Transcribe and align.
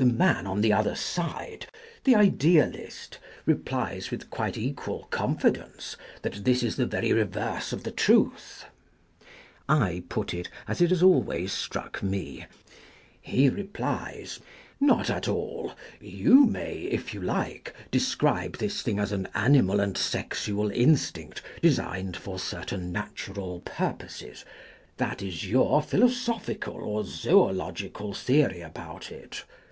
The 0.00 0.04
man 0.06 0.46
on 0.46 0.60
the 0.60 0.72
other 0.72 0.94
side, 0.94 1.66
the 2.04 2.14
idealist, 2.14 3.18
replies, 3.46 4.12
with 4.12 4.30
quite 4.30 4.56
equal 4.56 5.08
confi 5.10 5.54
dence, 5.54 5.96
that 6.22 6.44
this 6.44 6.62
is 6.62 6.76
the 6.76 6.86
very 6.86 7.12
reverse 7.12 7.72
of 7.72 7.82
the 7.82 7.90
truth. 7.90 8.64
I 9.68 10.04
put 10.08 10.32
it 10.32 10.48
as 10.68 10.80
it 10.80 10.90
has 10.90 11.02
always 11.02 11.52
struck 11.52 12.00
me; 12.00 12.46
he 13.20 13.48
replies, 13.48 14.38
^* 14.38 14.42
Not 14.78 15.10
at 15.10 15.26
all. 15.26 15.72
You 16.00 16.46
ma,y, 16.46 16.86
if 16.88 17.12
you 17.12 17.20
like, 17.20 17.74
describe 17.90 18.58
this 18.58 18.82
thing 18.82 19.00
as 19.00 19.10
an 19.10 19.26
animal 19.34 19.80
and 19.80 19.98
sexual 19.98 20.70
instinct, 20.70 21.42
designed 21.60 22.16
for 22.16 22.38
certain 22.38 22.92
natural 22.92 23.62
purposes; 23.64 24.44
that 24.98 25.22
is 25.22 25.48
your 25.50 25.82
philosophical 25.82 26.74
or 26.76 27.02
zoological 27.04 28.14
theory 28.14 28.60
about 28.60 29.10
it. 29.10 29.42